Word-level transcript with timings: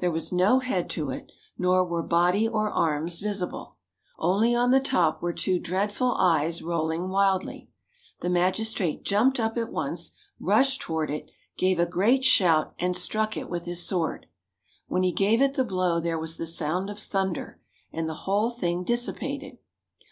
There 0.00 0.10
was 0.10 0.32
no 0.32 0.58
head 0.58 0.90
to 0.90 1.10
it, 1.10 1.30
nor 1.56 1.84
were 1.84 2.02
body 2.02 2.48
or 2.48 2.72
arms 2.72 3.20
visible. 3.20 3.76
Only 4.18 4.52
on 4.52 4.72
the 4.72 4.80
top 4.80 5.22
were 5.22 5.32
two 5.32 5.60
dreadful 5.60 6.16
eyes 6.18 6.60
rolling 6.60 7.08
wildly. 7.08 7.70
The 8.20 8.30
magistrate 8.30 9.04
jumped 9.04 9.38
up 9.38 9.56
at 9.56 9.70
once, 9.70 10.10
rushed 10.40 10.80
toward 10.80 11.08
it, 11.08 11.30
gave 11.56 11.78
a 11.78 11.86
great 11.86 12.24
shout 12.24 12.74
and 12.80 12.96
struck 12.96 13.36
it 13.36 13.48
with 13.48 13.66
his 13.66 13.86
sword. 13.86 14.26
When 14.88 15.04
he 15.04 15.12
gave 15.12 15.40
it 15.40 15.54
the 15.54 15.62
blow 15.62 16.00
there 16.00 16.18
was 16.18 16.36
the 16.36 16.46
sound 16.46 16.90
of 16.90 16.98
thunder, 16.98 17.60
and 17.92 18.08
the 18.08 18.14
whole 18.26 18.50
thing 18.50 18.82
dissipated. 18.82 19.58